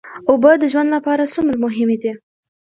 [0.29, 2.11] اوبه د ژوند لپاره څومره مهمې دي